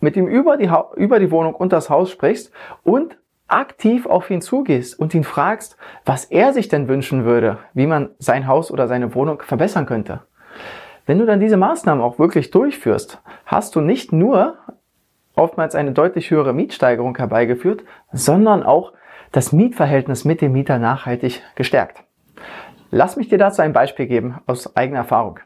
mit 0.00 0.16
ihm 0.16 0.26
über 0.26 0.56
die, 0.56 0.70
über 0.96 1.18
die 1.18 1.30
Wohnung 1.30 1.54
und 1.54 1.72
das 1.72 1.90
Haus 1.90 2.10
sprichst 2.10 2.52
und 2.82 3.16
aktiv 3.48 4.06
auf 4.06 4.30
ihn 4.30 4.40
zugehst 4.40 4.98
und 4.98 5.14
ihn 5.14 5.24
fragst, 5.24 5.76
was 6.04 6.24
er 6.24 6.52
sich 6.52 6.68
denn 6.68 6.88
wünschen 6.88 7.24
würde, 7.24 7.58
wie 7.74 7.86
man 7.86 8.10
sein 8.18 8.46
Haus 8.46 8.70
oder 8.70 8.88
seine 8.88 9.14
Wohnung 9.14 9.42
verbessern 9.42 9.86
könnte. 9.86 10.22
Wenn 11.06 11.18
du 11.18 11.26
dann 11.26 11.40
diese 11.40 11.58
Maßnahmen 11.58 12.02
auch 12.02 12.18
wirklich 12.18 12.50
durchführst, 12.50 13.20
hast 13.44 13.76
du 13.76 13.82
nicht 13.82 14.12
nur 14.12 14.56
oftmals 15.34 15.74
eine 15.74 15.92
deutlich 15.92 16.30
höhere 16.30 16.52
Mietsteigerung 16.52 17.16
herbeigeführt, 17.16 17.84
sondern 18.12 18.62
auch 18.62 18.92
das 19.32 19.52
Mietverhältnis 19.52 20.24
mit 20.24 20.40
dem 20.40 20.52
Mieter 20.52 20.78
nachhaltig 20.78 21.42
gestärkt. 21.56 22.04
Lass 22.90 23.16
mich 23.16 23.28
dir 23.28 23.38
dazu 23.38 23.62
ein 23.62 23.72
Beispiel 23.72 24.06
geben 24.06 24.38
aus 24.46 24.76
eigener 24.76 25.00
Erfahrung. 25.00 25.40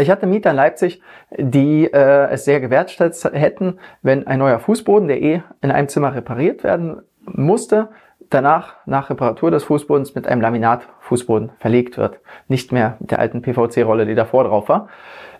Ich 0.00 0.10
hatte 0.10 0.26
Mieter 0.26 0.50
in 0.50 0.56
Leipzig, 0.56 1.02
die 1.36 1.84
äh, 1.84 2.28
es 2.30 2.44
sehr 2.44 2.60
gewertschätzt 2.60 3.24
hätten, 3.24 3.78
wenn 4.02 4.26
ein 4.26 4.38
neuer 4.38 4.58
Fußboden, 4.58 5.08
der 5.08 5.22
eh 5.22 5.42
in 5.60 5.70
einem 5.70 5.88
Zimmer 5.88 6.14
repariert 6.14 6.64
werden 6.64 7.02
musste, 7.24 7.90
danach 8.30 8.74
nach 8.86 9.10
Reparatur 9.10 9.50
des 9.50 9.64
Fußbodens 9.64 10.14
mit 10.14 10.26
einem 10.26 10.40
Laminatfußboden 10.40 11.52
verlegt 11.58 11.96
wird. 11.96 12.20
Nicht 12.48 12.72
mehr 12.72 12.96
mit 12.98 13.10
der 13.10 13.20
alten 13.20 13.42
PVC-Rolle, 13.42 14.06
die 14.06 14.14
davor 14.14 14.44
drauf 14.44 14.68
war. 14.68 14.88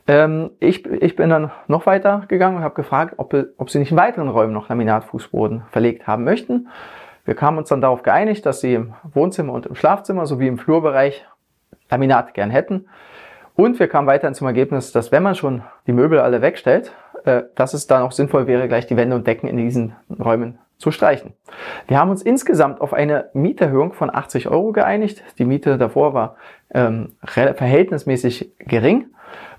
Ähm, 0.07 0.51
ich, 0.61 0.87
ich 0.87 1.17
bin 1.17 1.31
dann 1.31 1.51
noch 1.67 1.87
weiter 1.87 2.25
gegangen 2.29 2.59
und 2.59 2.63
habe 2.63 2.75
gefragt, 2.75 3.15
ob, 3.17 3.35
ob 3.57 3.71
sie 3.71 3.79
nicht 3.79 3.91
in 3.91 3.97
weiteren 3.97 4.29
Räumen 4.29 4.53
noch 4.53 4.69
Laminatfußboden 4.69 5.63
verlegt 5.71 6.07
haben 6.07 6.25
möchten. 6.25 6.69
Wir 7.25 7.35
kamen 7.35 7.57
uns 7.59 7.71
dann 7.71 7.81
darauf 7.81 8.03
geeinigt, 8.03 8.45
dass 8.45 8.61
sie 8.61 8.75
im 8.75 8.95
Wohnzimmer 9.15 9.55
und 9.55 9.67
im 9.67 9.75
Schlafzimmer 9.75 10.27
sowie 10.27 10.47
im 10.47 10.59
Flurbereich 10.59 11.25
Laminat 11.91 12.35
gern 12.35 12.51
hätten. 12.51 12.87
Und 13.55 13.79
wir 13.79 13.89
kamen 13.89 14.07
weiterhin 14.07 14.35
zum 14.35 14.47
Ergebnis, 14.47 14.93
dass 14.93 15.13
wenn 15.13 15.23
man 15.23 15.35
schon 15.35 15.63
die 15.87 15.93
Möbel 15.93 16.19
alle 16.19 16.43
wegstellt, 16.43 16.93
äh, 17.25 17.45
dass 17.55 17.73
es 17.73 17.87
dann 17.87 18.03
auch 18.03 18.13
sinnvoll 18.13 18.47
wäre, 18.47 18.69
gleich 18.69 18.87
die 18.87 18.97
Wände 18.97 19.17
und 19.17 19.27
Decken 19.27 19.49
in 19.49 19.57
diesen 19.57 19.95
Räumen 20.11 20.59
zu 20.77 20.91
streichen. 20.91 21.33
Wir 21.87 21.99
haben 21.99 22.11
uns 22.11 22.21
insgesamt 22.21 22.81
auf 22.81 22.93
eine 22.93 23.31
Mieterhöhung 23.33 23.93
von 23.93 24.15
80 24.15 24.49
Euro 24.49 24.73
geeinigt. 24.73 25.23
Die 25.39 25.45
Miete 25.45 25.79
davor 25.79 26.13
war 26.13 26.37
ähm, 26.75 27.13
verhältnismäßig 27.25 28.53
gering 28.59 29.07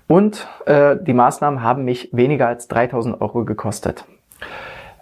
und 0.08 0.46
äh, 0.66 0.96
die 1.00 1.14
Maßnahmen 1.14 1.62
haben 1.62 1.84
mich 1.84 2.10
weniger 2.12 2.48
als 2.48 2.68
3000 2.68 3.20
Euro 3.20 3.44
gekostet. 3.44 4.04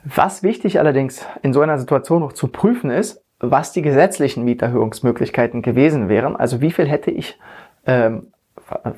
Was 0.05 0.43
wichtig 0.43 0.79
allerdings 0.79 1.27
in 1.43 1.53
so 1.53 1.61
einer 1.61 1.79
Situation 1.79 2.21
noch 2.21 2.33
zu 2.33 2.49
prüfen 2.49 2.91
ist, 2.91 3.25
was 3.41 3.73
die 3.73 3.83
gesetzlichen 3.83 4.45
Mieterhöhungsmöglichkeiten 4.45 5.63
gewesen 5.63 6.09
wären. 6.09 6.37
Also 6.37 6.61
wie 6.61 6.71
viel 6.71 6.87
hätte 6.87 7.11
ich 7.11 7.39
ähm, 7.87 8.29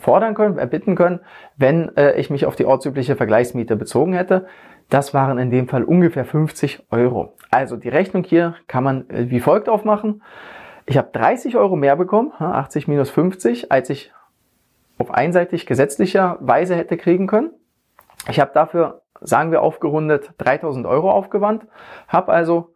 fordern 0.00 0.34
können, 0.34 0.58
erbitten 0.58 0.94
können, 0.94 1.20
wenn 1.56 1.96
äh, 1.96 2.18
ich 2.18 2.30
mich 2.30 2.46
auf 2.46 2.56
die 2.56 2.66
ortsübliche 2.66 3.16
Vergleichsmiete 3.16 3.76
bezogen 3.76 4.12
hätte. 4.12 4.46
Das 4.88 5.14
waren 5.14 5.38
in 5.38 5.50
dem 5.50 5.68
Fall 5.68 5.82
ungefähr 5.82 6.24
50 6.24 6.86
Euro. 6.90 7.34
Also 7.50 7.76
die 7.76 7.88
Rechnung 7.88 8.24
hier 8.24 8.54
kann 8.68 8.84
man 8.84 9.10
äh, 9.10 9.30
wie 9.30 9.40
folgt 9.40 9.68
aufmachen. 9.68 10.22
Ich 10.86 10.96
habe 10.96 11.08
30 11.12 11.56
Euro 11.56 11.74
mehr 11.74 11.96
bekommen, 11.96 12.32
80 12.38 12.86
minus 12.86 13.10
50, 13.10 13.72
als 13.72 13.90
ich 13.90 14.12
auf 14.98 15.10
einseitig 15.10 15.66
gesetzlicher 15.66 16.38
Weise 16.40 16.76
hätte 16.76 16.96
kriegen 16.96 17.26
können. 17.26 17.50
Ich 18.28 18.40
habe 18.40 18.50
dafür, 18.54 19.02
sagen 19.20 19.50
wir 19.50 19.62
aufgerundet, 19.62 20.32
3000 20.38 20.86
Euro 20.86 21.10
aufgewandt, 21.10 21.66
habe 22.08 22.32
also 22.32 22.74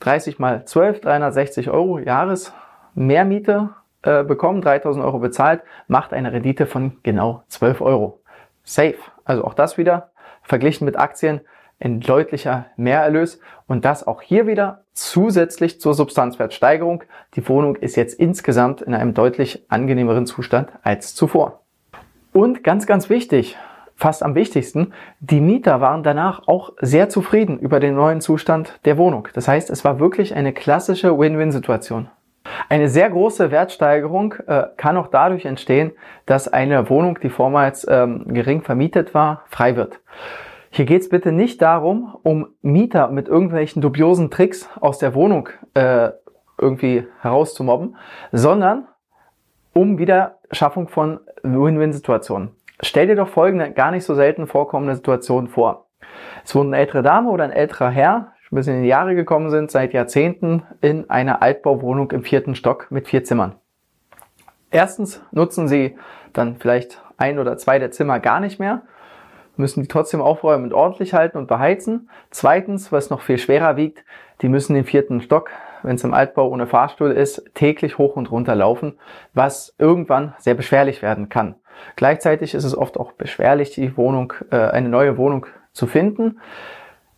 30 0.00 0.38
mal 0.38 0.64
12, 0.64 1.00
360 1.00 1.70
Euro 1.70 1.98
Jahres 1.98 2.52
Mehrmiete 2.94 3.70
äh, 4.02 4.24
bekommen, 4.24 4.60
3000 4.60 5.04
Euro 5.04 5.18
bezahlt, 5.18 5.62
macht 5.86 6.12
eine 6.12 6.32
Rendite 6.32 6.66
von 6.66 6.98
genau 7.02 7.42
12 7.48 7.80
Euro. 7.80 8.20
Safe. 8.62 8.96
Also 9.24 9.44
auch 9.44 9.54
das 9.54 9.78
wieder 9.78 10.10
verglichen 10.42 10.84
mit 10.84 10.98
Aktien 10.98 11.40
ein 11.80 12.00
deutlicher 12.00 12.66
Mehrerlös 12.76 13.40
und 13.66 13.84
das 13.84 14.06
auch 14.06 14.22
hier 14.22 14.46
wieder 14.46 14.84
zusätzlich 14.92 15.80
zur 15.80 15.94
Substanzwertsteigerung. 15.94 17.04
Die 17.34 17.48
Wohnung 17.48 17.76
ist 17.76 17.96
jetzt 17.96 18.14
insgesamt 18.14 18.82
in 18.82 18.94
einem 18.94 19.14
deutlich 19.14 19.64
angenehmeren 19.68 20.26
Zustand 20.26 20.70
als 20.82 21.14
zuvor. 21.14 21.62
Und 22.32 22.64
ganz, 22.64 22.86
ganz 22.86 23.08
wichtig, 23.08 23.56
fast 23.94 24.22
am 24.22 24.34
wichtigsten, 24.34 24.92
die 25.20 25.40
Mieter 25.40 25.80
waren 25.80 26.02
danach 26.02 26.46
auch 26.46 26.72
sehr 26.80 27.08
zufrieden 27.08 27.58
über 27.58 27.80
den 27.80 27.94
neuen 27.94 28.20
Zustand 28.20 28.80
der 28.84 28.96
Wohnung. 28.96 29.28
Das 29.34 29.48
heißt, 29.48 29.70
es 29.70 29.84
war 29.84 29.98
wirklich 29.98 30.34
eine 30.34 30.52
klassische 30.52 31.18
Win-Win-Situation. 31.18 32.08
Eine 32.68 32.88
sehr 32.88 33.10
große 33.10 33.50
Wertsteigerung 33.50 34.34
äh, 34.46 34.64
kann 34.76 34.96
auch 34.96 35.08
dadurch 35.08 35.44
entstehen, 35.44 35.92
dass 36.26 36.48
eine 36.48 36.88
Wohnung, 36.88 37.18
die 37.22 37.28
vormals 37.28 37.86
ähm, 37.88 38.24
gering 38.28 38.62
vermietet 38.62 39.14
war, 39.14 39.42
frei 39.48 39.76
wird. 39.76 40.00
Hier 40.78 40.86
geht 40.86 41.02
es 41.02 41.08
bitte 41.08 41.32
nicht 41.32 41.60
darum, 41.60 42.16
um 42.22 42.54
Mieter 42.62 43.08
mit 43.08 43.26
irgendwelchen 43.26 43.82
dubiosen 43.82 44.30
Tricks 44.30 44.68
aus 44.80 44.98
der 44.98 45.12
Wohnung 45.12 45.48
äh, 45.74 46.10
irgendwie 46.56 47.04
herauszumobben, 47.20 47.96
sondern 48.30 48.86
um 49.72 49.98
wieder 49.98 50.38
Schaffung 50.52 50.86
von 50.86 51.18
Win-Win-Situationen. 51.42 52.50
Stell 52.80 53.08
dir 53.08 53.16
doch 53.16 53.26
folgende 53.26 53.72
gar 53.72 53.90
nicht 53.90 54.04
so 54.04 54.14
selten 54.14 54.46
vorkommende 54.46 54.94
Situation 54.94 55.48
vor. 55.48 55.88
Es 56.44 56.54
wohnt 56.54 56.68
eine 56.68 56.76
ältere 56.76 57.02
Dame 57.02 57.30
oder 57.30 57.42
ein 57.42 57.50
älterer 57.50 57.90
Herr, 57.90 58.34
ein 58.48 58.54
bisschen 58.54 58.76
in 58.76 58.82
die 58.82 58.88
Jahre 58.88 59.16
gekommen 59.16 59.50
sind, 59.50 59.72
seit 59.72 59.92
Jahrzehnten 59.92 60.62
in 60.80 61.10
einer 61.10 61.42
Altbauwohnung 61.42 62.12
im 62.12 62.22
vierten 62.22 62.54
Stock 62.54 62.86
mit 62.92 63.08
vier 63.08 63.24
Zimmern. 63.24 63.56
Erstens 64.70 65.24
nutzen 65.32 65.66
sie 65.66 65.98
dann 66.32 66.54
vielleicht 66.54 67.02
ein 67.16 67.40
oder 67.40 67.56
zwei 67.56 67.80
der 67.80 67.90
Zimmer 67.90 68.20
gar 68.20 68.38
nicht 68.38 68.60
mehr 68.60 68.82
müssen 69.58 69.82
die 69.82 69.88
trotzdem 69.88 70.20
aufräumen 70.20 70.64
und 70.64 70.72
ordentlich 70.72 71.14
halten 71.14 71.38
und 71.38 71.46
beheizen. 71.46 72.08
Zweitens, 72.30 72.92
was 72.92 73.10
noch 73.10 73.20
viel 73.20 73.38
schwerer 73.38 73.76
wiegt, 73.76 74.04
die 74.40 74.48
müssen 74.48 74.74
den 74.74 74.84
vierten 74.84 75.20
Stock, 75.20 75.50
wenn 75.82 75.96
es 75.96 76.04
im 76.04 76.14
Altbau 76.14 76.48
ohne 76.48 76.66
Fahrstuhl 76.66 77.10
ist, 77.10 77.44
täglich 77.54 77.98
hoch 77.98 78.16
und 78.16 78.30
runter 78.30 78.54
laufen, 78.54 78.98
was 79.34 79.74
irgendwann 79.78 80.34
sehr 80.38 80.54
beschwerlich 80.54 81.02
werden 81.02 81.28
kann. 81.28 81.56
Gleichzeitig 81.96 82.54
ist 82.54 82.64
es 82.64 82.76
oft 82.76 82.98
auch 82.98 83.12
beschwerlich, 83.12 83.70
die 83.70 83.96
Wohnung, 83.96 84.32
äh, 84.50 84.56
eine 84.56 84.88
neue 84.88 85.16
Wohnung 85.16 85.46
zu 85.72 85.86
finden. 85.86 86.40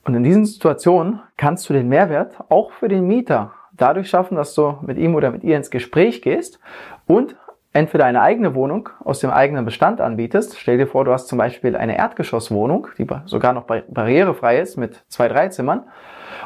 Und 0.04 0.14
in 0.14 0.22
diesen 0.22 0.44
Situationen 0.44 1.20
kannst 1.36 1.68
du 1.68 1.72
den 1.72 1.88
Mehrwert 1.88 2.34
auch 2.48 2.72
für 2.72 2.88
den 2.88 3.06
Mieter 3.06 3.52
dadurch 3.72 4.10
schaffen, 4.10 4.36
dass 4.36 4.54
du 4.54 4.76
mit 4.82 4.98
ihm 4.98 5.14
oder 5.14 5.30
mit 5.30 5.44
ihr 5.44 5.56
ins 5.56 5.70
Gespräch 5.70 6.22
gehst 6.22 6.60
und 7.06 7.36
entweder 7.72 8.04
eine 8.04 8.20
eigene 8.20 8.54
Wohnung 8.54 8.88
aus 9.04 9.20
dem 9.20 9.30
eigenen 9.30 9.64
Bestand 9.64 10.00
anbietest. 10.00 10.58
Stell 10.58 10.78
dir 10.78 10.86
vor, 10.86 11.04
du 11.04 11.12
hast 11.12 11.28
zum 11.28 11.38
Beispiel 11.38 11.76
eine 11.76 11.96
Erdgeschosswohnung, 11.96 12.88
die 12.98 13.06
sogar 13.26 13.52
noch 13.52 13.64
barrierefrei 13.64 14.58
ist 14.58 14.76
mit 14.76 15.04
zwei, 15.08 15.28
drei 15.28 15.48
Zimmern. 15.48 15.84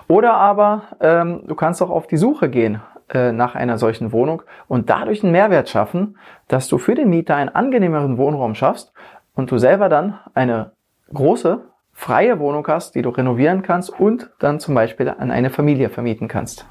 Oder 0.09 0.35
aber 0.35 0.83
ähm, 1.01 1.43
du 1.47 1.55
kannst 1.55 1.83
auch 1.83 1.91
auf 1.91 2.07
die 2.07 2.17
Suche 2.17 2.51
gehen 2.51 2.81
äh, 3.13 3.33
nach 3.33 3.55
einer 3.55 3.79
solchen 3.79 4.13
Wohnung 4.13 4.43
und 4.69 4.91
dadurch 4.91 5.23
einen 5.23 5.33
Mehrwert 5.33 5.69
schaffen, 5.69 6.19
dass 6.49 6.69
du 6.69 6.79
für 6.79 6.95
den 6.95 7.09
Mieter 7.09 7.37
einen 7.37 7.49
angenehmeren 7.49 8.19
Wohnraum 8.19 8.55
schaffst 8.55 8.93
und 9.35 9.51
du 9.51 9.59
selber 9.59 9.89
dann 9.89 10.19
eine 10.35 10.73
große, 11.13 11.65
freie 11.93 12.39
Wohnung 12.39 12.67
hast, 12.67 12.95
die 12.95 13.03
du 13.03 13.11
renovieren 13.11 13.63
kannst 13.63 13.89
und 13.89 14.31
dann 14.41 14.61
zum 14.61 14.75
Beispiel 14.75 15.09
an 15.09 15.31
eine 15.31 15.51
Familie 15.51 15.89
vermieten 15.89 16.29
kannst. 16.29 16.67